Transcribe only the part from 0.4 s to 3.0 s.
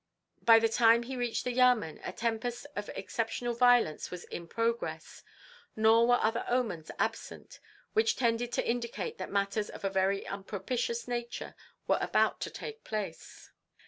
By the time he reached the Yamen a tempest of